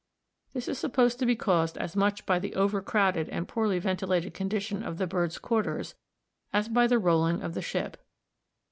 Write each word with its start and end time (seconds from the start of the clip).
This 0.53 0.67
is 0.67 0.79
supposed 0.79 1.19
to 1.19 1.27
be 1.27 1.35
caused 1.35 1.77
as 1.77 1.95
much 1.95 2.25
by 2.25 2.39
the 2.39 2.55
over 2.55 2.81
crowded 2.81 3.29
and 3.29 3.47
poorly 3.47 3.77
ventilated 3.77 4.33
condition 4.33 4.81
of 4.81 4.97
the 4.97 5.05
birds' 5.05 5.37
quarters 5.37 5.93
as 6.51 6.67
by 6.67 6.87
the 6.87 6.97
rolling 6.97 7.43
of 7.43 7.53
the 7.53 7.61
ship. 7.61 7.97